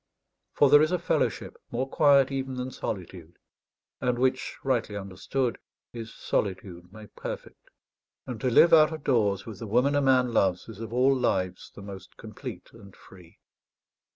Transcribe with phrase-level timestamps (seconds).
[0.55, 3.37] For there is a fellowship more quiet even than solitude,
[4.01, 5.59] and which rightly understood,
[5.93, 7.69] is solitude made perfect.
[8.25, 11.15] And to live out of doors with the woman a man loves is of all
[11.15, 13.37] lives the most complete and free.